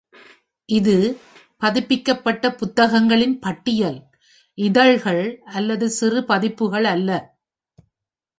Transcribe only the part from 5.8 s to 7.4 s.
சிறு பதிப்புகள் அல்ல.